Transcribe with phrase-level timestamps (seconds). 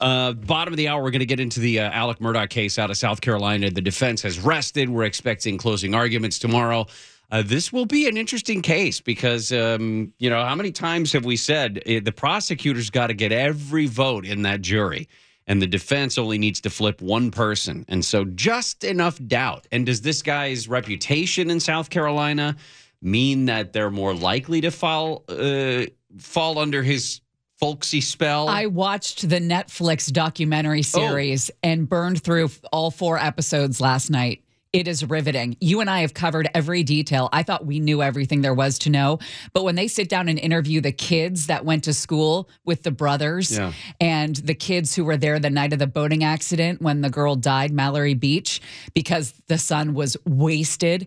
[0.00, 2.78] Uh, bottom of the hour, we're going to get into the uh, Alec Murdaugh case
[2.78, 3.70] out of South Carolina.
[3.70, 4.88] The defense has rested.
[4.88, 6.86] We're expecting closing arguments tomorrow.
[7.30, 11.24] Uh, this will be an interesting case because, um, you know, how many times have
[11.24, 15.08] we said uh, the prosecutor's got to get every vote in that jury?
[15.48, 17.84] and the defense only needs to flip one person.
[17.88, 19.66] And so just enough doubt.
[19.72, 22.54] And does this guy's reputation in South Carolina
[23.00, 25.86] mean that they're more likely to fall uh,
[26.18, 27.20] fall under his
[27.58, 28.48] folksy spell?
[28.48, 30.82] I watched the Netflix documentary oh.
[30.82, 31.58] series oh.
[31.62, 34.42] and burned through all four episodes last night.
[34.70, 35.56] It is riveting.
[35.60, 37.30] You and I have covered every detail.
[37.32, 39.18] I thought we knew everything there was to know.
[39.54, 42.90] But when they sit down and interview the kids that went to school with the
[42.90, 43.72] brothers yeah.
[43.98, 47.34] and the kids who were there the night of the boating accident when the girl
[47.34, 48.60] died, Mallory Beach,
[48.92, 51.06] because the son was wasted,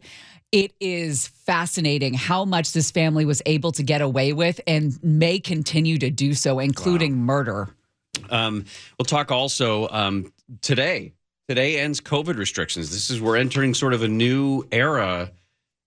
[0.51, 5.39] it is fascinating how much this family was able to get away with and may
[5.39, 7.25] continue to do so, including wow.
[7.25, 7.75] murder.
[8.29, 8.65] Um,
[8.97, 11.13] we'll talk also um, today
[11.51, 12.91] today ends COVID restrictions.
[12.91, 15.29] This is we're entering sort of a new era.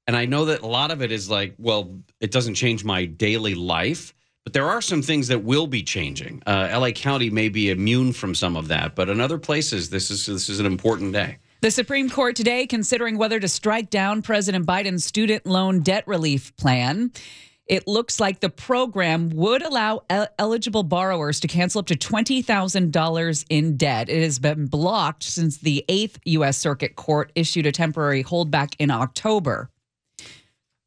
[0.07, 3.07] And I know that a lot of it is like, well, it doesn't change my
[3.07, 4.13] daily life,
[4.45, 6.43] but there are some things that will be changing.
[6.45, 10.11] Uh, LA County may be immune from some of that, but in other places, this
[10.11, 11.39] is this is an important day.
[11.65, 16.55] The Supreme Court today considering whether to strike down President Biden's student loan debt relief
[16.59, 17.11] plan.
[17.67, 23.45] It looks like the program would allow el- eligible borrowers to cancel up to $20,000
[23.49, 24.11] in debt.
[24.11, 26.59] It has been blocked since the 8th U.S.
[26.59, 29.71] Circuit Court issued a temporary holdback in October.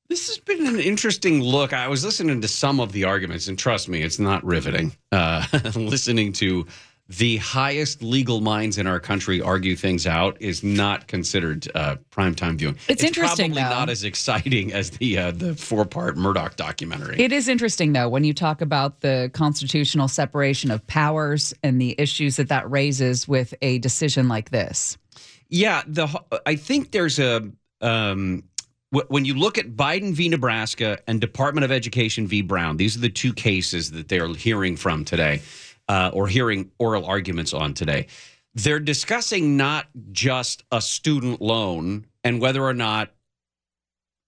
[0.09, 1.73] This has been an interesting look.
[1.73, 4.95] I was listening to some of the arguments, and trust me, it's not riveting.
[5.11, 5.43] Uh,
[5.75, 6.67] listening to
[7.09, 12.57] the highest legal minds in our country argue things out is not considered uh, primetime
[12.57, 12.75] viewing.
[12.89, 13.79] It's, it's interesting, probably though.
[13.79, 17.19] not as exciting as the uh, the four part Murdaugh documentary.
[17.19, 21.95] It is interesting though when you talk about the constitutional separation of powers and the
[21.97, 24.97] issues that that raises with a decision like this.
[25.49, 26.07] Yeah, the
[26.45, 27.49] I think there's a.
[27.79, 28.43] Um,
[29.09, 30.29] when you look at Biden v.
[30.29, 32.41] Nebraska and Department of Education v.
[32.41, 35.41] Brown, these are the two cases that they're hearing from today
[35.87, 38.07] uh, or hearing oral arguments on today.
[38.55, 43.11] They're discussing not just a student loan and whether or not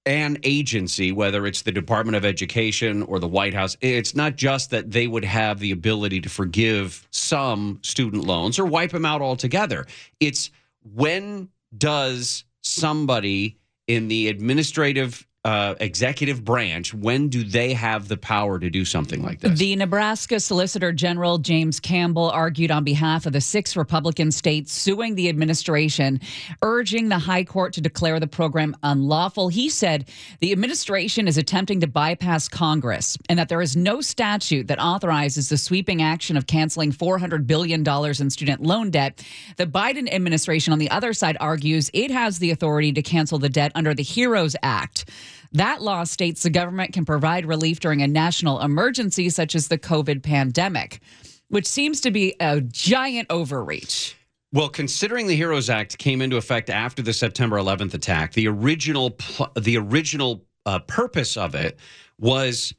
[0.05, 4.71] an agency, whether it's the Department of Education or the White House, it's not just
[4.71, 9.21] that they would have the ability to forgive some student loans or wipe them out
[9.21, 9.85] altogether.
[10.19, 10.49] It's
[10.95, 18.59] when does somebody in the administrative uh, executive branch, when do they have the power
[18.59, 19.57] to do something like this?
[19.57, 25.16] The Nebraska Solicitor General James Campbell argued on behalf of the six Republican states suing
[25.16, 26.19] the administration,
[26.61, 29.47] urging the High Court to declare the program unlawful.
[29.47, 30.09] He said
[30.41, 35.47] the administration is attempting to bypass Congress and that there is no statute that authorizes
[35.47, 39.23] the sweeping action of canceling $400 billion in student loan debt.
[39.56, 43.47] The Biden administration, on the other side, argues it has the authority to cancel the
[43.47, 45.06] debt under the HEROES Act.
[45.53, 49.77] That law states the government can provide relief during a national emergency, such as the
[49.77, 51.01] COVID pandemic,
[51.49, 54.15] which seems to be a giant overreach.
[54.51, 59.11] Well, considering the Heroes Act came into effect after the September 11th attack, the original
[59.11, 61.77] pl- the original uh, purpose of it
[62.19, 62.73] was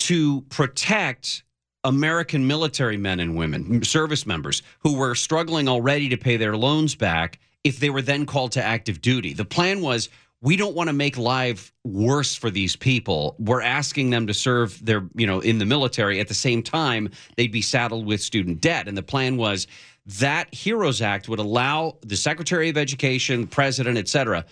[0.00, 1.44] to protect
[1.84, 6.94] American military men and women, service members who were struggling already to pay their loans
[6.94, 9.32] back if they were then called to active duty.
[9.32, 10.08] The plan was
[10.42, 13.36] we don't want to make life worse for these people.
[13.38, 16.18] We're asking them to serve their, you know, in the military.
[16.18, 18.88] At the same time, they'd be saddled with student debt.
[18.88, 19.68] And the plan was
[20.04, 24.44] that HEROES Act would allow the Secretary of Education, President, et cetera,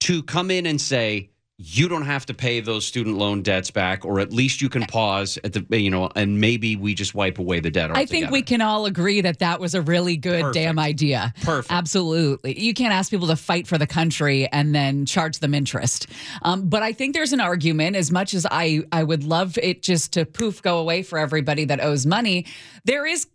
[0.00, 1.30] to come in and say,
[1.62, 4.82] you don't have to pay those student loan debts back, or at least you can
[4.86, 7.90] pause at the, you know, and maybe we just wipe away the debt.
[7.90, 8.02] Altogether.
[8.02, 10.54] I think we can all agree that that was a really good Perfect.
[10.54, 11.34] damn idea.
[11.42, 11.70] Perfect.
[11.70, 12.58] Absolutely.
[12.58, 16.06] You can't ask people to fight for the country and then charge them interest.
[16.40, 19.82] Um, but I think there's an argument, as much as I, I would love it
[19.82, 22.46] just to poof go away for everybody that owes money,
[22.86, 23.26] there is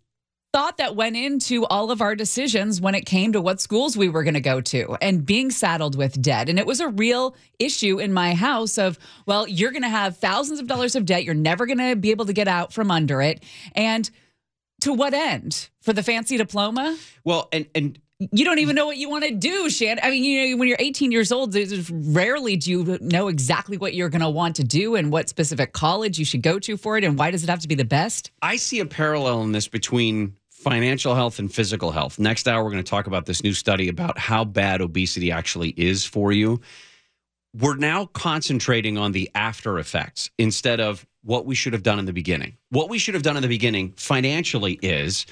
[0.56, 4.08] thought that went into all of our decisions when it came to what schools we
[4.08, 6.48] were going to go to and being saddled with debt.
[6.48, 10.16] And it was a real issue in my house of, well, you're going to have
[10.16, 11.24] thousands of dollars of debt.
[11.24, 13.44] You're never going to be able to get out from under it.
[13.74, 14.10] And
[14.80, 15.68] to what end?
[15.82, 16.96] For the fancy diploma?
[17.22, 17.98] Well, and, and,
[18.32, 19.98] you don't even know what you want to do, Shan.
[20.02, 21.54] I mean, you know, when you're 18 years old,
[21.90, 25.74] rarely do you know exactly what you're going to want to do and what specific
[25.74, 27.84] college you should go to for it, and why does it have to be the
[27.84, 28.30] best?
[28.40, 32.18] I see a parallel in this between financial health and physical health.
[32.18, 35.70] Next hour, we're going to talk about this new study about how bad obesity actually
[35.76, 36.60] is for you.
[37.54, 42.04] We're now concentrating on the after effects instead of what we should have done in
[42.06, 42.56] the beginning.
[42.70, 45.26] What we should have done in the beginning financially is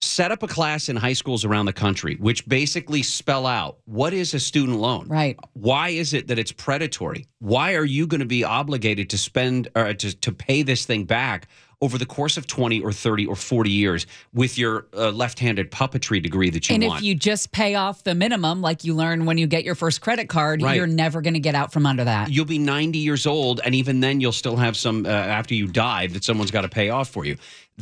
[0.00, 4.12] set up a class in high schools around the country which basically spell out what
[4.12, 5.38] is a student loan Right.
[5.52, 9.68] why is it that it's predatory why are you going to be obligated to spend
[9.76, 11.46] or to, to pay this thing back
[11.82, 16.22] over the course of 20 or 30 or 40 years with your uh, left-handed puppetry
[16.22, 18.94] degree that you and want And if you just pay off the minimum, like you
[18.94, 20.76] learn when you get your first credit card, Right.
[20.76, 22.30] you're never going to get out from under that.
[22.30, 25.66] you'll be 90 years old and even then you'll still have some uh, after you
[25.66, 27.36] die that someone's got to pay off for you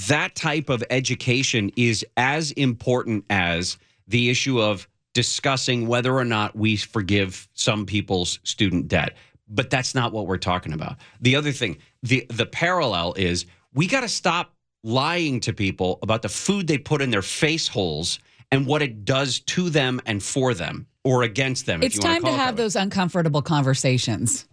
[0.08, 3.76] that type of education is as important as
[4.08, 9.14] the issue of discussing whether or not we forgive some people's student debt
[9.48, 13.44] but that's not what we're talking about the other thing the the parallel is
[13.74, 17.68] we got to stop lying to people about the food they put in their face
[17.68, 18.18] holes
[18.50, 22.22] and what it does to them and for them or against them if It's time
[22.24, 24.46] to have those uncomfortable conversations.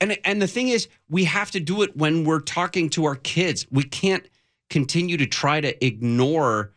[0.00, 3.16] and and the thing is we have to do it when we're talking to our
[3.16, 3.66] kids.
[3.70, 4.26] We can't
[4.70, 6.72] continue to try to ignore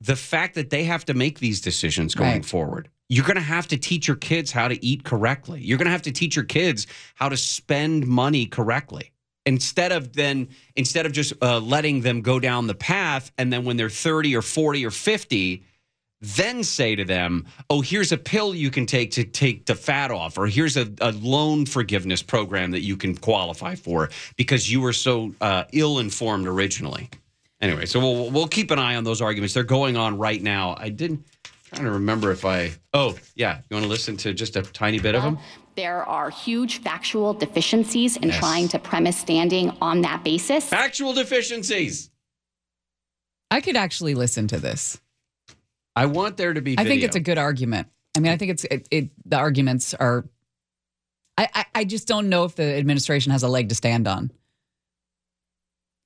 [0.00, 2.44] the fact that they have to make these decisions going Right.
[2.44, 2.88] forward.
[3.08, 5.60] You're going to have to teach your kids how to eat correctly.
[5.62, 9.12] You're going to have to teach your kids how to spend money correctly
[9.46, 13.64] instead of then instead of just uh, letting them go down the path and then
[13.64, 15.64] when they're 30 or 40 or 50
[16.20, 20.10] then say to them, "Oh, here's a pill you can take to take the fat
[20.10, 24.80] off, or here's a, a loan forgiveness program that you can qualify for because you
[24.80, 27.10] were so uh, ill-informed originally."
[27.60, 29.54] Anyway, so we'll we'll keep an eye on those arguments.
[29.54, 30.74] They're going on right now.
[30.78, 31.24] I didn't
[31.68, 32.72] trying to remember if I.
[32.94, 33.60] Oh, yeah.
[33.68, 35.38] You want to listen to just a tiny bit of them?
[35.76, 38.38] There are huge factual deficiencies in Yes.
[38.38, 40.64] trying to premise standing on that basis.
[40.64, 42.10] Factual deficiencies.
[43.50, 45.00] I could actually listen to this.
[45.94, 46.76] I want there to be.
[46.78, 47.88] I think it's a good argument.
[48.16, 50.26] I mean, I think it's it, it the arguments are.
[51.38, 54.30] I, I I just don't know if the administration has a leg to stand on.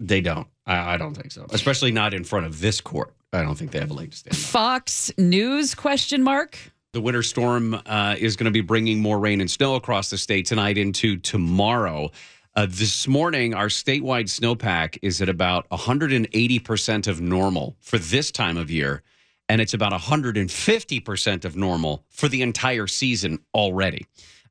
[0.00, 0.48] They don't.
[0.66, 1.46] I, I don't think so.
[1.50, 3.14] Especially not in front of this court.
[3.32, 4.40] I don't think they have a leg to stand on.
[4.40, 6.58] Fox News question mark.
[6.92, 10.18] The winter storm uh, is going to be bringing more rain and snow across the
[10.18, 12.10] state tonight into tomorrow.
[12.56, 18.56] Uh, this morning, our statewide snowpack is at about 180% of normal for this time
[18.56, 19.04] of year,
[19.48, 24.04] and it's about 150% of normal for the entire season already.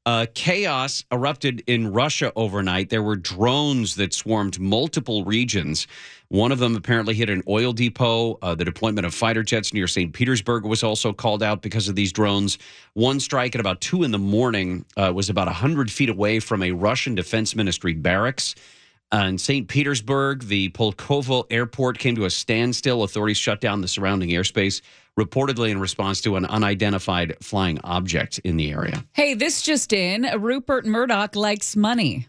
[0.05, 2.89] Uh, chaos erupted in Russia overnight.
[2.89, 5.87] There were drones that swarmed multiple regions.
[6.29, 8.37] One of them apparently hit an oil depot.
[8.41, 10.13] Uh, the deployment of fighter jets near St.
[10.13, 12.57] Petersburg was also called out because of these drones.
[12.93, 16.63] One strike at about two in the morning uh, was about 100 feet away from
[16.63, 18.55] a Russian Defense Ministry barracks.
[19.11, 19.67] Uh, in St.
[19.67, 23.01] Petersburg, the Pulkovo airport came to a standstill.
[23.01, 24.81] Authorities shut down the surrounding airspace,
[25.19, 29.03] reportedly in response to an unidentified flying object in the area.
[29.13, 32.27] Hey, this just in: Rupert Murdoch likes money.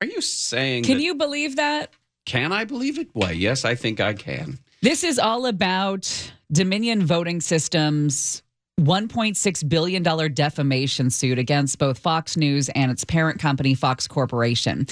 [0.00, 0.84] Are you saying?
[0.84, 1.90] Can you believe that?
[2.26, 3.08] Can I believe it?
[3.14, 4.58] Why, yes, I think I can.
[4.82, 8.42] This is all about Dominion Voting Systems.
[8.78, 10.04] $1.6 billion
[10.34, 14.86] defamation suit against both Fox News and its parent company, Fox Corporation.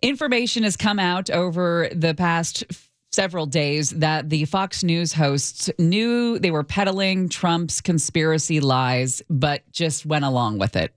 [0.00, 2.64] Information has come out over the past
[3.12, 9.62] several days that the Fox News hosts knew they were peddling Trump's conspiracy lies, but
[9.72, 10.96] just went along with it.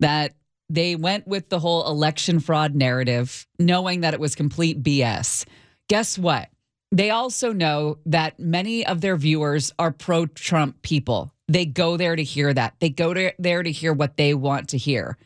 [0.00, 0.34] That
[0.68, 5.46] they went with the whole election fraud narrative, knowing that it was complete BS.
[5.88, 6.48] Guess what?
[6.90, 11.32] They also know that many of their viewers are pro Trump people.
[11.48, 12.74] They go there to hear that.
[12.80, 15.16] They go to, there to hear what they want to hear.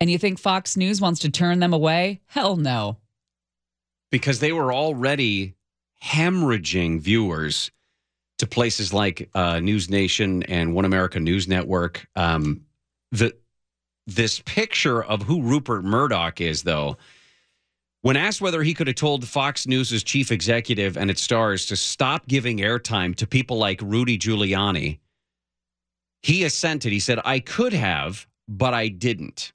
[0.00, 2.20] And you think Fox News wants to turn them away?
[2.26, 2.98] Hell no.
[4.10, 5.54] Because they were already
[6.02, 7.70] hemorrhaging viewers
[8.38, 12.06] to places like uh, News Nation and One America News Network.
[12.14, 12.62] Um,
[13.12, 13.34] the
[14.06, 16.96] this picture of who Rupert Murdoch is, though,
[18.02, 21.76] when asked whether he could have told Fox News' chief executive and its stars to
[21.76, 25.00] stop giving airtime to people like Rudy Giuliani,
[26.22, 26.92] he assented.
[26.92, 29.52] He said, I could have, but I didn't.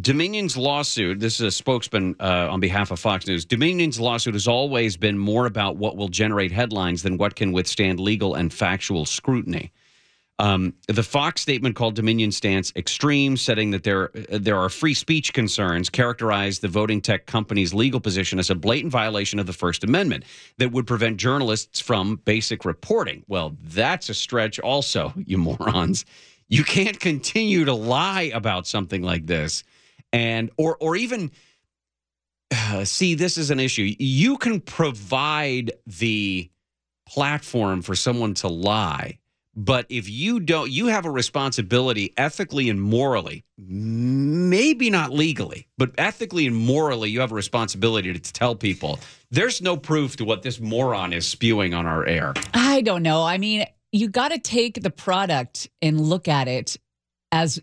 [0.00, 3.44] Dominion's lawsuit, this is a spokesman uh, on behalf of Fox News.
[3.44, 8.00] Dominion's lawsuit has always been more about what will generate headlines than what can withstand
[8.00, 9.72] legal and factual scrutiny.
[10.38, 15.32] Um, the Fox statement called Dominion stance extreme, setting that there there are free speech
[15.32, 19.82] concerns, characterized the voting tech company's legal position as a blatant violation of the First
[19.82, 20.24] Amendment
[20.58, 23.22] that would prevent journalists from basic reporting.
[23.28, 26.04] Well, that's a stretch, also, you morons.
[26.48, 29.64] You can't continue to lie about something like this,
[30.16, 31.30] and or or even
[32.50, 33.94] uh, see this is an issue.
[33.98, 36.50] You can provide the
[37.06, 39.18] platform for someone to lie
[39.58, 45.92] But if you don't, you have a responsibility ethically and morally, maybe not legally, but
[45.96, 50.26] ethically and morally, you have a responsibility to, to tell people there's no proof to
[50.26, 52.34] what this moron is spewing on our air.
[52.52, 53.24] I don't know.
[53.24, 56.76] I mean, you got to take the product and look at it
[57.32, 57.58] as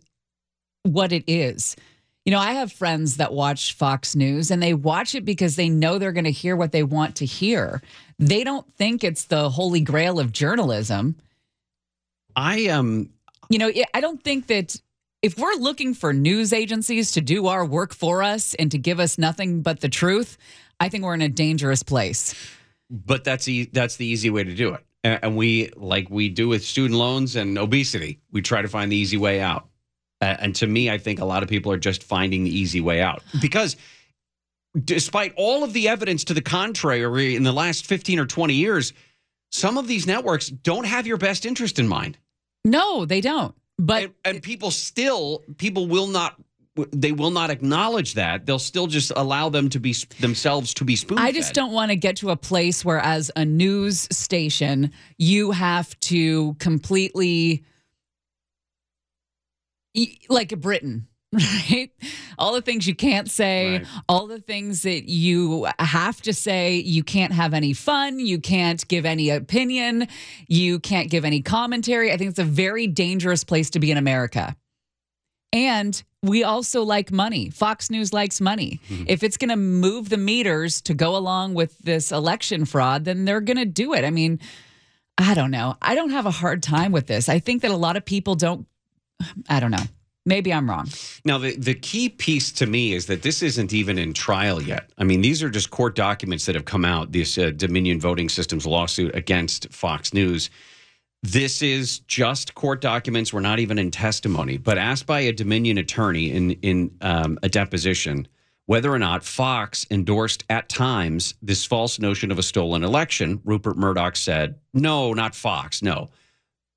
[0.81, 1.75] what it is.
[2.25, 5.67] You know, I have friends that watch Fox News and they watch it because they
[5.69, 7.81] know they're going to hear what they want to hear.
[8.17, 11.15] They don't think it's the holy grail of journalism.
[12.35, 13.09] I um
[13.49, 14.79] You know, I don't think that
[15.21, 18.99] if we're looking for news agencies to do our work for us and to give
[18.99, 20.37] us nothing but the truth,
[20.79, 22.33] I think we're in a dangerous place.
[22.89, 24.83] but that's e- that's the easy way to do it.
[25.03, 28.95] And we like we do with student loans and obesity, we try to find the
[28.95, 29.67] easy way out.
[30.23, 32.79] Uh, and to me, I think a lot of people are just finding the easy
[32.79, 33.75] way out because
[34.85, 38.93] despite all of the evidence to the contrary in the last 15 or 20 years,
[39.51, 42.17] some of these networks don't have your best interest in mind.
[42.63, 43.53] No, they don't.
[43.77, 46.41] But and, and people still people will not
[46.75, 50.95] they will not acknowledge that they'll still just allow them to be themselves to be
[50.95, 54.91] spoon I just don't want to get to a place where, as a news station,
[55.17, 57.63] you have to completely,
[60.29, 61.91] like Britain, right?
[62.37, 63.87] All the things you can't say, Right.
[64.09, 66.75] all the things that you have to say.
[66.75, 68.19] You can't have any fun.
[68.19, 70.07] You can't give any opinion.
[70.47, 72.11] You can't give any commentary.
[72.11, 74.55] I think it's a very dangerous place to be in America.
[75.51, 77.49] And we also like money.
[77.51, 78.79] Fox News likes money.
[78.89, 79.03] Mm-hmm.
[79.07, 83.25] If it's going to move the meters to go along with this election fraud, then
[83.25, 84.03] they're going to do it.
[84.03, 84.39] I mean,
[85.17, 85.75] I don't know.
[85.81, 87.29] I don't have a hard time with this.
[87.29, 88.65] I think that a lot of people don't,
[89.49, 89.83] I don't know.
[90.25, 90.87] Maybe I'm wrong.
[91.25, 94.89] Now, the, the key piece to me is that this isn't even in trial yet.
[94.97, 98.29] I mean, these are just court documents that have come out, this uh, Dominion Voting
[98.29, 100.49] Systems lawsuit against Fox News.
[101.23, 103.33] This is just court documents.
[103.33, 107.49] We're not even in testimony, but asked by a Dominion attorney in, in um, a
[107.49, 108.27] deposition
[108.65, 113.75] whether or not Fox endorsed at times this false notion of a stolen election, Rupert
[113.75, 116.11] Murdoch said, no, not Fox, no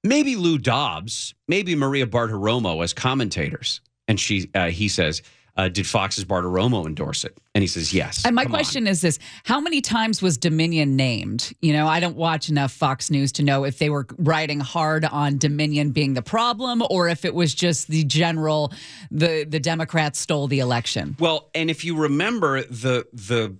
[0.09, 3.81] maybe Lou Dobbs, maybe Maria Bartiromo as commentators.
[4.09, 5.23] And she, uh, he says,
[5.57, 7.39] uh, did Fox's Bartiromo endorse it?
[7.55, 8.25] And he says, yes.
[8.27, 8.59] And my Come on.
[8.59, 11.53] question is this How many times was Dominion named?
[11.63, 15.05] You know, I don't watch enough Fox News to know if they were riding hard
[15.07, 18.73] on Dominion being the problem or if it was just the general,
[19.11, 21.17] the, the Democrats stole the election.
[21.19, 23.57] Well, and if you remember the the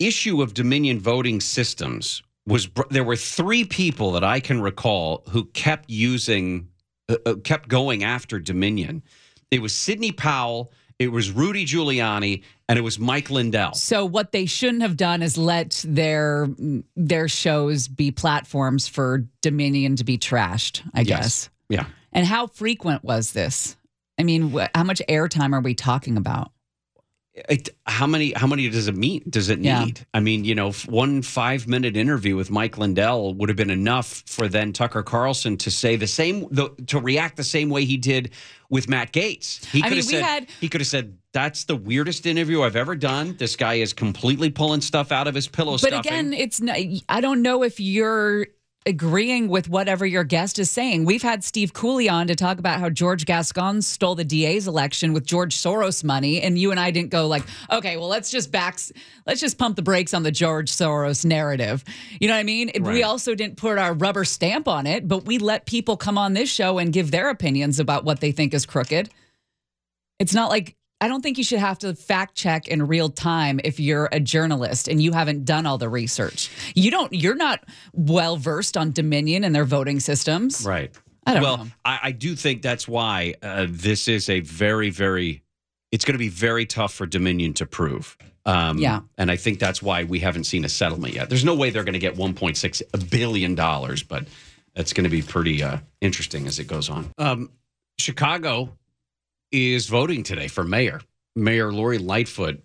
[0.00, 5.22] issue of Dominion voting systems was br- there were three people that I can recall
[5.30, 6.68] who kept using
[7.08, 9.02] uh, uh, kept going after Dominion.
[9.50, 13.72] It was Sidney Powell, it was Rudy Giuliani, and it was Mike Lindell.
[13.74, 16.48] So what they shouldn't have done is let their
[16.94, 21.50] their shows be platforms for Dominion to be trashed, I guess.
[21.68, 21.86] Yeah.
[22.12, 23.76] And how frequent was this?
[24.18, 26.52] I mean, wh- how much airtime are we talking about?
[27.48, 29.84] It, how many how many does it mean does it Yeah.
[29.84, 33.70] need i mean you know one five minute interview with mike lindell would have been
[33.70, 37.84] enough for then tucker carlson to say the same the, to react the same way
[37.84, 38.30] he did
[38.68, 41.64] with matt gaetz he I could mean, have said had- he could have said that's
[41.64, 45.48] the weirdest interview i've ever done this guy is completely pulling stuff out of his
[45.48, 45.98] pillow But stuffing.
[46.00, 46.76] again, it's not,
[47.08, 48.46] I don't know if you're
[48.86, 51.04] agreeing with whatever your guest is saying.
[51.04, 55.12] We've had Steve Cooley on to talk about how George Gascon stole the DA's election
[55.12, 58.50] with George Soros money, and you and I didn't go like, okay, well, let's just
[58.50, 58.78] back,
[59.26, 61.84] let's just pump the brakes on the George Soros narrative.
[62.20, 62.70] You know what I mean?
[62.80, 66.32] We also didn't put our rubber stamp on it, but we let people come on
[66.32, 69.10] this show and give their opinions about what they think is crooked.
[70.18, 73.60] It's not like I don't think you should have to fact check in real time
[73.64, 76.50] if you're a journalist and you haven't done all the research.
[76.74, 80.64] You don't you're not well versed on Dominion and their voting systems.
[80.66, 80.94] right
[81.26, 81.66] I don't well know.
[81.84, 85.42] I, I do think that's why uh, this is a very very
[85.92, 88.16] it's going to be very tough for dominion to prove
[88.46, 89.00] um, Yeah.
[89.18, 91.84] and i think that's why we haven't seen a settlement yet there's no way they're
[91.84, 94.26] going to get 1.6 billion dollars but
[94.74, 97.50] that's going to be pretty uh, interesting as it goes on um,
[97.98, 98.72] chicago
[99.52, 101.00] is voting today for mayor.
[101.36, 102.60] Mayor lori lightfoot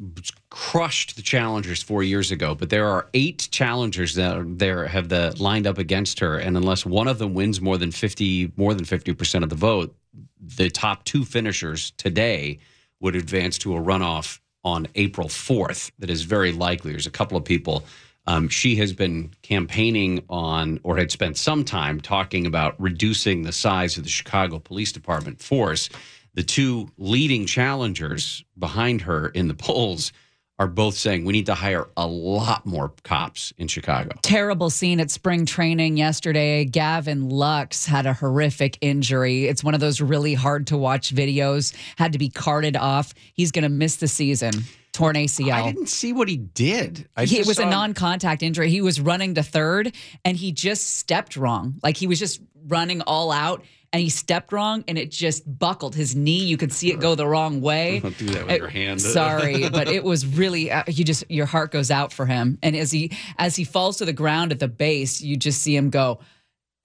[0.50, 5.10] crushed the challengers four years ago but there are eight challengers that are there have
[5.10, 6.38] the lined up against her.
[6.38, 9.96] And unless one of them wins more than 50 more than 50% of the vote
[10.39, 12.60] the top two finishers today
[13.00, 16.92] would advance to a runoff on april 4th that is very likely.
[16.92, 17.86] There's a couple of people.
[18.27, 23.51] Um, she has been campaigning on or had spent some time talking about reducing the
[23.51, 25.89] size of the chicago police department force
[26.36, 30.12] the two leading challengers behind her in the polls
[30.58, 34.18] are both saying we need to hire a lot more cops in Chicago.
[34.22, 36.63] Terrible scene at spring training yesterday.
[36.63, 39.48] Gavin Lux had a horrific injury.
[39.48, 43.13] It's one of those really hard to watch videos, had to be carted off.
[43.34, 44.54] He's going to miss the season.
[44.94, 45.51] Torn ACL.
[45.51, 47.10] I didn't see what he did.
[47.18, 48.70] I He, it was a non-contact injury.
[48.70, 51.75] He was running to third, and he just stepped wrong.
[51.84, 55.95] Like he was just running all out, and he stepped wrong, and it just buckled
[55.95, 56.43] his knee.
[56.43, 57.99] You could see it go the wrong way.
[58.03, 59.01] Don't do that with your hand.
[59.19, 62.75] Sorry, but it was really uh, you just your heart goes out for him, and
[62.75, 65.91] as he as he falls to the ground at the base, you just see him
[65.91, 66.19] go,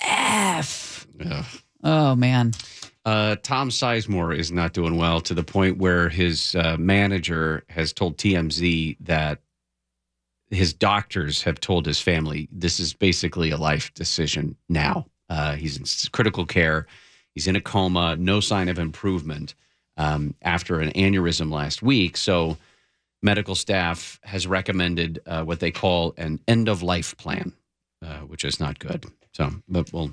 [0.00, 1.44] "F." Ugh.
[1.82, 2.52] Oh man,
[3.04, 7.92] Uh, Tom Sizemore is not doing well to the point where his uh, manager has
[7.92, 9.40] told TMZ that
[10.50, 15.06] his doctors have told his family this is basically a life decision now.
[15.30, 16.87] Uh, he's in critical care.
[17.34, 19.54] He's in a coma, no sign of improvement
[19.96, 22.16] um, after an aneurysm last week.
[22.16, 22.58] So,
[23.22, 27.52] medical staff has recommended uh, what they call an end of life plan,
[28.04, 29.06] uh, which is not good.
[29.32, 30.12] So, but we'll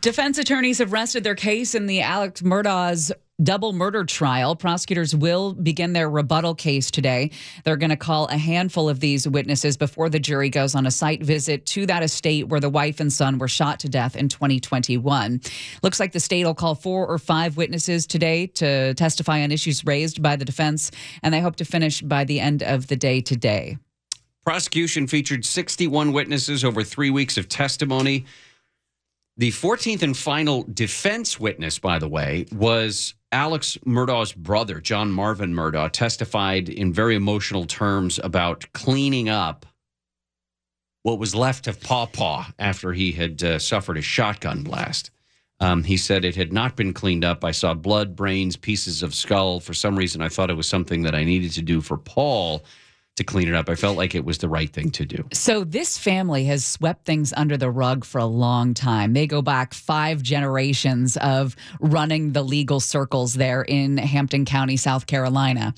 [0.00, 3.10] Defense attorneys have rested their case in the Alex Murdaugh's
[3.42, 4.54] double murder trial.
[4.56, 7.30] Prosecutors will begin their rebuttal case today.
[7.64, 10.90] They're going to call a handful of these witnesses before the jury goes on a
[10.90, 14.28] site visit to that estate where the wife and son were shot to death in
[14.28, 15.40] 2021.
[15.82, 19.84] Looks like the state will call four or five witnesses today to testify on issues
[19.84, 20.90] raised by the defense,
[21.22, 23.78] and they hope to finish by the end of the day today.
[24.44, 28.24] Prosecution featured 61 witnesses over three weeks of testimony.
[29.36, 35.54] The 14th and final defense witness, by the way, was Alex Murdaugh's brother, John Marvin
[35.54, 39.66] Murdaugh, testified in very emotional terms about cleaning up
[41.02, 45.10] what was left of Paw Paw after he had uh, suffered a shotgun blast.
[45.60, 47.44] Um, he said it had not been cleaned up.
[47.44, 49.60] I saw blood, brains, pieces of skull.
[49.60, 52.64] For some reason, I thought it was something that I needed to do for Paul
[53.20, 53.68] to clean it up.
[53.68, 55.28] I felt like it was the right thing to do.
[55.32, 59.12] So this family has swept things under the rug for a long time.
[59.12, 65.06] They go back five generations of running the legal circles there in Hampton County, South
[65.06, 65.74] Carolina.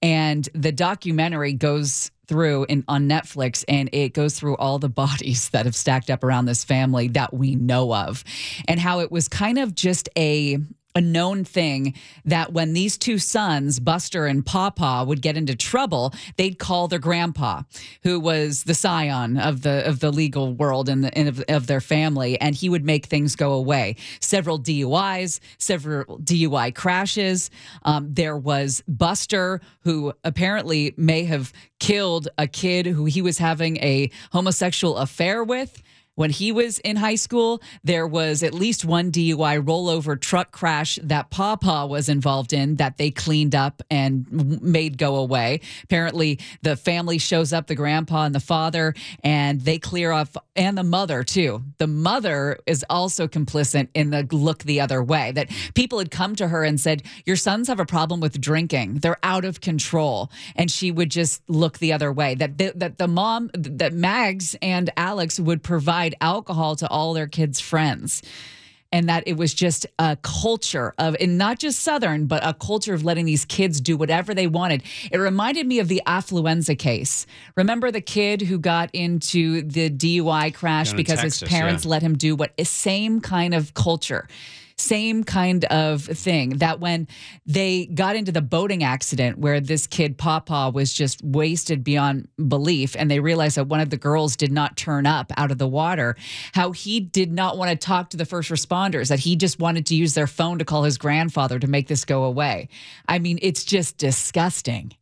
[0.00, 5.50] And the documentary goes through in on Netflix and it goes through all the bodies
[5.50, 8.24] that have stacked up around this family that we know of
[8.66, 10.58] and how it was kind of just a
[10.98, 16.12] a known thing that when these two sons, Buster and Papa, would get into trouble,
[16.36, 17.62] they'd call their grandpa,
[18.02, 21.68] who was the scion of the of the legal world and, the, and of, of
[21.68, 23.94] their family, and he would make things go away.
[24.20, 27.50] Several DUIs, several DUI crashes.
[27.84, 33.76] Um, there was Buster, who apparently may have killed a kid who he was having
[33.76, 35.80] a homosexual affair with.
[36.18, 40.98] When he was in high school, there was at least one DUI rollover truck crash
[41.04, 45.60] that Pawpaw was involved in that they cleaned up and made go away.
[45.84, 50.76] Apparently, the family shows up, the grandpa and the father, and they clear off, and
[50.76, 51.62] the mother too.
[51.78, 55.30] The mother is also complicit in the look the other way.
[55.30, 58.94] That people had come to her and said, Your sons have a problem with drinking,
[58.94, 60.32] they're out of control.
[60.56, 62.34] And she would just look the other way.
[62.34, 67.26] That the, that the mom, that Mags and Alex would provide alcohol to all their
[67.26, 68.22] kids' friends.
[68.90, 72.94] And that it was just a culture of, and not just Southern, but a culture
[72.94, 74.82] of letting these kids do whatever they wanted.
[75.12, 77.26] It reminded me of the affluenza case.
[77.54, 81.90] Remember the kid who got into the DUI crash Down because his parents yeah.
[81.90, 84.26] let him do what same kind of culture
[84.80, 87.08] same kind of thing that when
[87.46, 92.94] they got into the boating accident where this kid papa was just wasted beyond belief
[92.96, 95.66] and they realized that one of the girls did not turn up out of the
[95.66, 96.16] water
[96.54, 99.84] how he did not want to talk to the first responders that he just wanted
[99.86, 102.68] to use their phone to call his grandfather to make this go away.
[103.08, 104.92] I mean it's just disgusting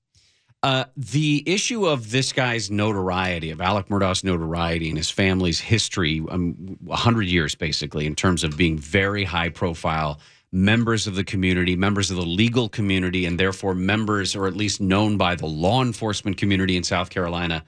[0.62, 6.22] Uh, the issue of this guy's notoriety, of Alec Murdaugh's notoriety and his family's history,
[6.30, 10.18] um, 100 years basically, in terms of being very high profile
[10.52, 14.80] members of the community, members of the legal community, and therefore members, or at least
[14.80, 17.64] known by the law enforcement community in South Carolina.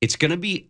[0.00, 0.68] It's going to be,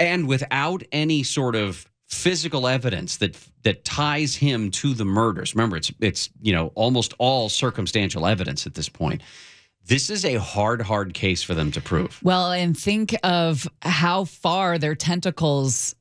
[0.00, 5.54] and without any sort of physical evidence that that ties him to the murders.
[5.54, 9.22] Remember, it's it's you know almost all circumstantial evidence at this point.
[9.86, 12.18] This is a hard, hard case for them to prove.
[12.22, 15.94] well and think of how far their tentacles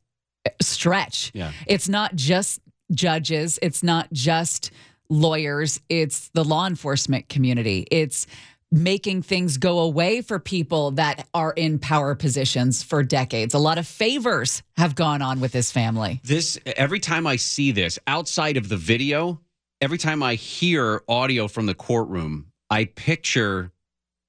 [0.45, 1.51] eh, stretch Yeah.
[1.67, 4.71] It's not just judges, it's not just
[5.09, 7.87] lawyers, it's the law enforcement community.
[7.91, 8.27] It's
[8.71, 13.53] making things go away for people that are in power positions for decades.
[13.53, 16.19] A lot of favors have gone on with this family.
[16.23, 19.39] This every time I see this outside of the video,
[19.81, 23.71] every time I hear audio from the courtroom, I picture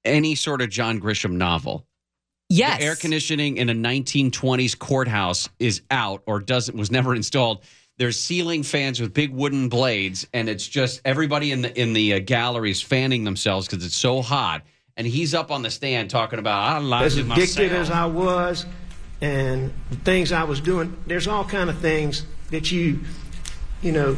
[0.07, 1.85] any sort of John Grisham novel.
[2.49, 2.79] Yes.
[2.79, 7.63] The air conditioning in a 1920s courthouse is out or doesn't was never installed.
[7.97, 12.13] There's ceiling fans with big wooden blades, and it's just everybody in the in the
[12.13, 14.63] uh, galleries fanning themselves because it's so hot.
[14.95, 18.05] And he's up on the stand talking about I lied as to addicted as I
[18.05, 18.65] was
[19.21, 22.99] and the things I was doing, there's all kind of things that you,
[23.81, 24.17] you know,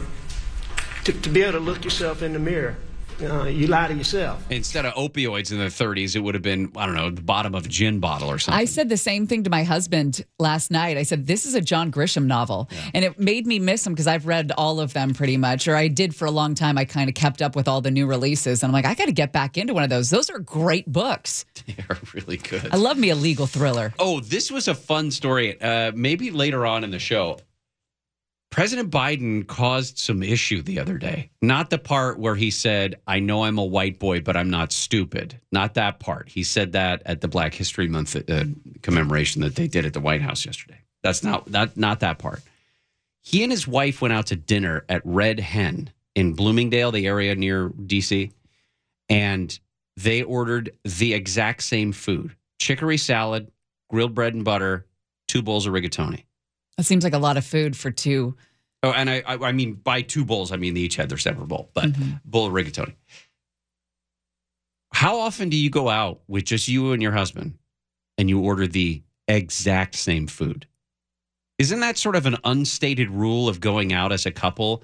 [1.06, 2.78] to, to be able to look yourself in the mirror,
[3.22, 4.44] uh, you lie to yourself.
[4.50, 7.56] Instead of opioids in the 30s, it would have been I don't know the bottom
[7.56, 8.60] of a gin bottle or something.
[8.60, 10.98] I said the same thing to my husband last night.
[10.98, 12.70] I said, This is a John Grisham novel.
[12.94, 15.76] And it made me miss him because I've read all of them pretty much, or
[15.76, 16.78] I did for a long time.
[16.78, 18.64] I kind of kept up with all the new releases.
[18.64, 20.10] And I'm like, I got to get back into one of those.
[20.10, 21.46] Those are great books.
[21.68, 22.70] They're really good.
[22.72, 23.94] I love me a legal thriller.
[24.00, 25.60] Oh, this was a fun story.
[25.62, 27.40] Uh, maybe later on in the show.
[28.52, 31.30] President Biden caused some issue the other day.
[31.42, 34.72] Not the part where he said, I know I'm a white boy, but I'm not
[34.72, 35.40] stupid.
[35.52, 36.30] Not that part.
[36.30, 38.46] He said that at the Black History Month uh,
[38.82, 40.80] commemoration that they did at the White House yesterday.
[41.04, 42.42] That's not that not that part.
[43.22, 47.36] He and his wife went out to dinner at Red Hen in Bloomingdale, the area
[47.36, 48.32] near DC,
[49.10, 49.60] and
[49.96, 53.52] they ordered the exact same food: chicory salad,
[53.90, 54.88] grilled bread and butter,
[55.28, 56.24] two bowls of rigatoni.
[56.80, 58.38] That seems like a lot of food for two.
[58.84, 61.18] Oh, and I, I, I mean by two bowls, I mean they each had their
[61.18, 62.12] separate bowl, but mm-hmm.
[62.24, 62.96] bowl of rigatoni.
[64.94, 67.58] How often do you go out with just you and your husband,
[68.18, 70.68] and you order the exact same food?
[71.58, 74.82] Isn't that sort of an unstated rule of going out as a couple?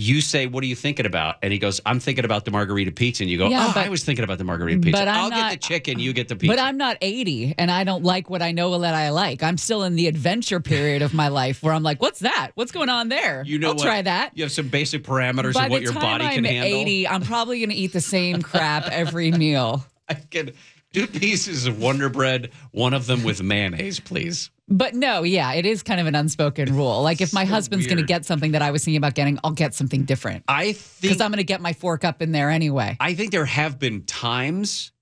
[0.00, 2.92] You say, "What are you thinking about?" And he goes, "I'm thinking about the margarita
[2.92, 4.92] pizza." And you go, Yeah, "Oh, but- I was thinking about the margarita pizza.
[5.02, 7.56] but I'm I'll get not- the chicken, you get the pizza." But I'm not 80
[7.58, 9.42] and I don't like what I know that I like.
[9.42, 12.52] I'm still in the adventure period of my life where I'm like, what's that?
[12.54, 13.42] What's going on there?
[13.44, 13.82] you know I'll what?
[13.84, 14.30] try that.
[14.36, 16.80] You have some basic parameters By of what your body I'm can handle.
[16.80, 19.84] 80, I'm probably going to eat the same crap every meal.
[20.08, 20.52] I can
[20.92, 24.50] two pieces of Wonder Bread, one of them with mayonnaise, please.
[24.70, 27.02] But no, yeah, it is kind of an unspoken rule.
[27.02, 29.38] Like if my So husband's going to get something that I was thinking about getting,
[29.42, 32.32] I'll get something different I think because I'm going to get my fork up in
[32.32, 32.96] there anyway.
[33.00, 34.92] I think there have been times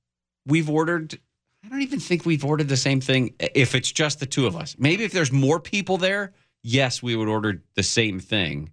[0.46, 1.18] we've ordered.
[1.64, 4.55] I don't even think we've ordered the same thing if it's just the two of
[4.55, 4.77] us.
[4.79, 8.70] Maybe if there's more people there, yes, we would order the same thing.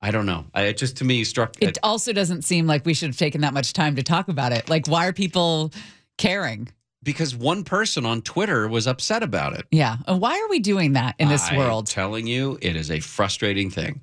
[0.00, 0.44] I don't know.
[0.54, 1.54] I, it just to me struck.
[1.60, 4.52] It also doesn't seem like we should have taken that much time to talk about
[4.52, 4.68] it.
[4.68, 5.72] Like, why are people
[6.16, 6.68] caring?
[7.02, 9.64] because one person on Twitter was upset about it.
[9.70, 9.96] Yeah.
[10.06, 11.86] And why are we doing that in this I'm world?
[11.86, 14.00] telling you, it is a frustrating thing.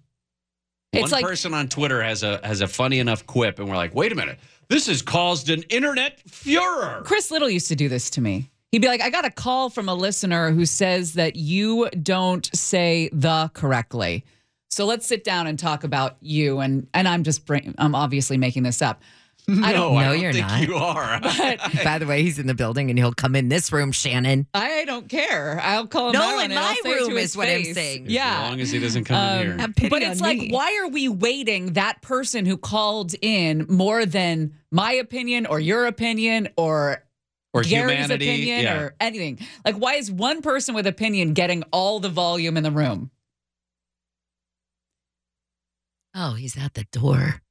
[0.92, 3.76] It's one like- person on Twitter has a has a funny enough quip, and we're
[3.76, 7.02] like, wait a minute, this has caused an internet furor.
[7.06, 8.50] Chris Little used to do this to me.
[8.72, 12.50] He'd be like, I got a call from a listener who says that you don't
[12.56, 14.24] say the correctly.
[14.76, 16.60] So let's sit down and talk about you.
[16.60, 19.02] And and I'm just bring, I'm obviously making this up.
[19.48, 20.62] I don't no, I don't you're think not.
[20.68, 21.22] you are.
[21.86, 24.48] By the way, he's in the building and he'll come in this room, Shannon.
[24.54, 25.62] I don't care.
[25.64, 26.58] I'll call him No, out on in it.
[26.58, 27.74] I'll my say room is what I'm face.
[27.74, 28.06] saying.
[28.10, 28.44] Yeah.
[28.44, 29.58] As long as he doesn't come in Um, here.
[29.60, 30.50] Have pity but it's like, me.
[30.52, 35.86] why are we waiting that person who called in more than my opinion or your
[35.86, 37.02] opinion or
[37.54, 38.28] Or Gary's humanity.
[38.28, 38.80] opinion yeah.
[38.80, 39.40] or anything?
[39.64, 43.12] Like, why is one person with opinion getting all the volume in the room?
[46.16, 47.42] Oh, he's at the door.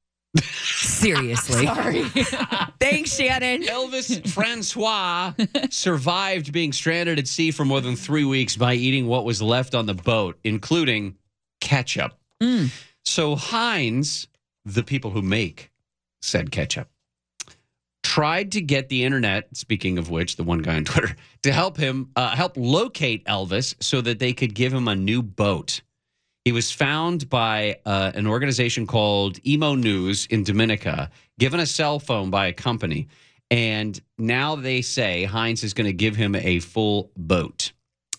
[0.41, 1.65] Seriously.
[1.67, 2.03] Sorry.
[2.79, 3.63] Thanks, Shannon.
[3.63, 5.33] Elvis Francois
[5.69, 9.75] survived being stranded at sea for more than three weeks by eating what was left
[9.75, 11.15] on the boat, including
[11.61, 12.17] ketchup.
[12.41, 12.71] Mm.
[13.03, 14.27] So Heinz,
[14.65, 15.71] the people who make
[16.21, 16.89] said ketchup,
[18.03, 19.55] tried to get the internet.
[19.55, 23.75] Speaking of which, the one guy on Twitter to help him uh, help locate Elvis
[23.81, 25.81] so that they could give him a new boat.
[26.45, 31.97] He was found by uh, an organization called Emo News in Dominica, given a cell
[31.99, 33.07] phone by a company,
[33.49, 37.71] and now they say Heinz is going to give him a full boat.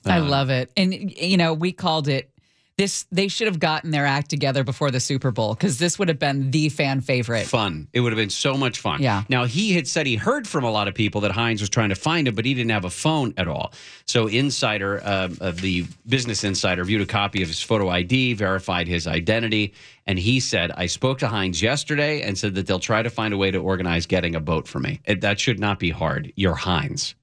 [0.04, 0.72] I Uh, love it.
[0.76, 2.30] And, you know, we called it
[2.76, 3.06] this.
[3.10, 6.18] They should have gotten their act together before the Super Bowl because this would have
[6.18, 7.46] been the fan favorite.
[7.46, 7.88] fun.
[7.92, 9.02] It would have been so much fun.
[9.02, 9.24] Yeah.
[9.28, 11.88] Now he had said he heard from a lot of people that Heinz was trying
[11.88, 13.72] to find him, but he didn't have a phone at all.
[14.06, 18.88] So Insider uh, of the Business Insider viewed a copy of his photo ID, verified
[18.88, 19.74] his identity,
[20.06, 23.32] and he said, "I spoke to Heinz yesterday and said that they'll try to find
[23.32, 25.00] a way to organize getting a boat for me.
[25.04, 26.32] It, that should not be hard.
[26.36, 27.14] You're Heinz."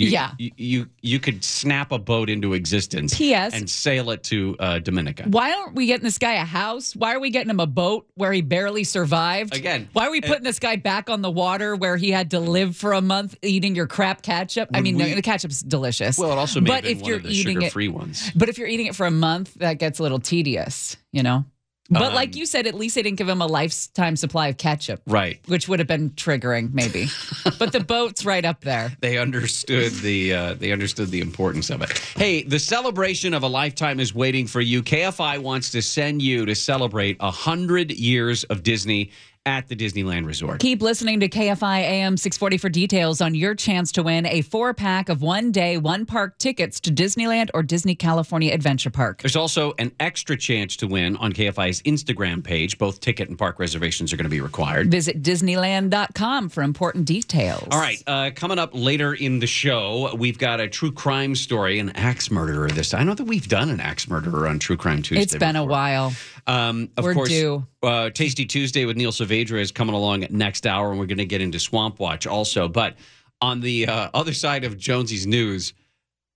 [0.00, 0.30] You, Yeah.
[0.38, 3.52] you, you you could snap a boat into existence P.S.
[3.52, 5.24] and sail it to uh, Dominica.
[5.24, 6.96] Why aren't we getting this guy a house?
[6.96, 9.54] Why are we getting him a boat where he barely survived?
[9.54, 12.40] Again, Why are we putting this guy back on the water where he had to
[12.40, 14.70] live for a month eating your crap ketchup?
[14.72, 16.16] I mean, we- the ketchup's delicious.
[16.16, 18.30] Well, it also may but if you're eating it, sugar-free ones.
[18.34, 21.44] but if you're eating it for a month, that gets a little tedious, you know.
[21.90, 25.02] But like you said, at least they didn't give him a lifetime supply of ketchup,
[25.06, 25.40] Right.
[25.46, 27.06] which would have been triggering, maybe.
[27.58, 28.92] but the boat's right up there.
[29.00, 31.98] They understood the uh, they understood the importance of it.
[32.16, 34.82] Hey, the celebration of a lifetime is waiting for you.
[34.82, 39.10] KFI wants to send you to celebrate a hundred years of Disney
[39.46, 40.60] at the Disneyland Resort.
[40.60, 44.74] Keep listening to KFI AM 640 for details on your chance to win a four
[44.74, 49.22] pack of one day, one park tickets to Disneyland or Disney California Adventure Park.
[49.22, 52.76] There's also an extra chance to win on KFI's Instagram page.
[52.76, 54.90] Both ticket and park reservations are going to be required.
[54.90, 57.66] Visit Disneyland.com for important details.
[57.70, 61.78] All right, uh, coming up later in the show, we've got a true crime story,
[61.78, 62.68] an axe murderer.
[62.68, 63.00] This time.
[63.00, 65.22] I know that we've done an axe murderer on True Crime Tuesday.
[65.22, 66.12] It's been a while.
[66.46, 67.66] Um, of We're course, due.
[67.82, 71.24] Uh, Tasty Tuesday with Neil Saavedra is coming along next hour, and we're going to
[71.24, 72.68] get into Swamp Watch also.
[72.68, 72.96] But
[73.40, 75.72] on the uh, other side of Jonesy's news,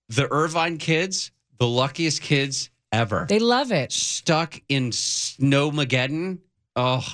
[0.09, 3.91] the Irvine kids, the luckiest kids ever, They love it.
[3.91, 6.39] stuck in Snowmageddon.
[6.75, 7.05] Oh,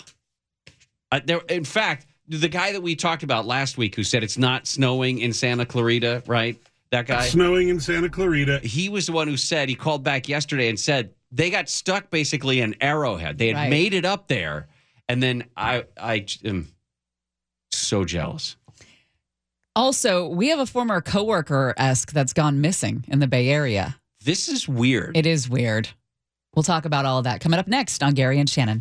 [1.11, 1.41] uh, there.
[1.49, 5.19] In fact, the guy that we talked about last week, who said it's not snowing
[5.19, 6.57] in Santa Clarita, right?
[6.91, 8.59] That guy Snowing in Santa Clarita.
[8.59, 12.09] he was the one who said he called back yesterday and said they got stuck
[12.09, 13.37] basically in Arrowhead.
[13.37, 13.69] They had Right.
[13.69, 14.67] made it up there,
[15.07, 16.67] and then I I am
[17.71, 18.55] so jealous.
[19.75, 23.97] Also, we have a former coworker esque that's gone missing in the Bay Area.
[24.23, 25.15] This is weird.
[25.15, 25.89] It is weird.
[26.53, 28.79] We'll talk about all of that coming up next on Gary and Shannon.